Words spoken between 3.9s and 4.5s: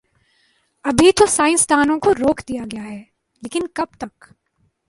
تک؟